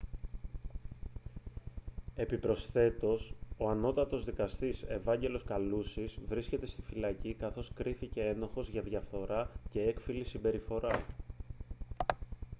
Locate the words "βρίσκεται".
6.27-6.65